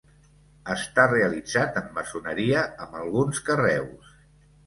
Està 0.75 1.03
realitzat 1.09 1.77
en 1.81 1.91
maçoneria 1.97 2.63
amb 2.85 2.97
alguns 3.01 3.45
carreus. 3.51 4.17